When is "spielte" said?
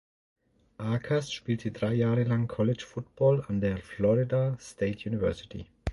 1.31-1.69